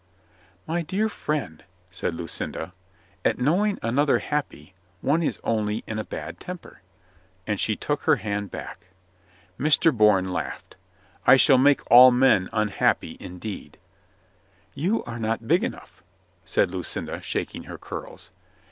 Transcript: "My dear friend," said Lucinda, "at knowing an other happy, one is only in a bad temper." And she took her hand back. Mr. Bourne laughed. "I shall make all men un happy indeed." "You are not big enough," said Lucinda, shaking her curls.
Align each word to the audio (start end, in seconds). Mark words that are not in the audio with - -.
"My 0.65 0.81
dear 0.81 1.09
friend," 1.09 1.63
said 1.91 2.15
Lucinda, 2.15 2.73
"at 3.23 3.37
knowing 3.37 3.77
an 3.83 3.99
other 3.99 4.17
happy, 4.17 4.73
one 5.01 5.21
is 5.21 5.39
only 5.43 5.83
in 5.85 5.99
a 5.99 6.03
bad 6.03 6.39
temper." 6.39 6.81
And 7.45 7.59
she 7.59 7.75
took 7.75 8.01
her 8.05 8.15
hand 8.15 8.49
back. 8.49 8.87
Mr. 9.59 9.95
Bourne 9.95 10.27
laughed. 10.33 10.75
"I 11.27 11.35
shall 11.35 11.59
make 11.59 11.83
all 11.91 12.09
men 12.09 12.49
un 12.51 12.69
happy 12.69 13.15
indeed." 13.19 13.77
"You 14.73 15.03
are 15.03 15.19
not 15.19 15.47
big 15.47 15.63
enough," 15.63 16.01
said 16.45 16.71
Lucinda, 16.71 17.21
shaking 17.21 17.65
her 17.65 17.77
curls. 17.77 18.31